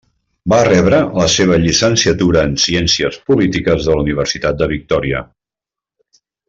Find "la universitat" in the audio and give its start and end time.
4.01-4.61